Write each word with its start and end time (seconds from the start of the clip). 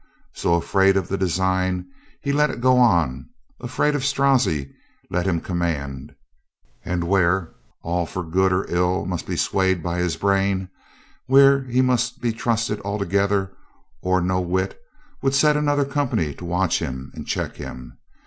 So, 0.33 0.55
afraid 0.55 0.97
of 0.97 1.09
the 1.09 1.15
design, 1.19 1.85
he 2.23 2.33
let 2.33 2.49
it 2.49 2.59
go 2.59 2.79
on, 2.79 3.29
afraid 3.59 3.93
of 3.93 4.03
Strozzi, 4.03 4.73
let 5.11 5.27
him 5.27 5.39
command, 5.39 6.15
and 6.83 7.03
where 7.03 7.53
all 7.83 8.07
for 8.07 8.23
good 8.23 8.51
or 8.51 8.65
ill 8.67 9.05
must 9.05 9.27
be 9.27 9.35
swayed 9.35 9.83
by 9.83 9.99
his 9.99 10.17
brain, 10.17 10.69
where 11.27 11.65
he 11.65 11.81
must 11.83 12.19
be 12.19 12.33
trusted 12.33 12.81
altogether 12.81 13.55
or 14.01 14.21
no 14.21 14.39
whit, 14.41 14.75
would 15.21 15.35
set 15.35 15.55
another 15.55 15.85
company 15.85 16.33
to 16.33 16.45
watch 16.45 16.79
him 16.79 17.11
and 17.13 17.27
check 17.27 17.57
him. 17.57 17.99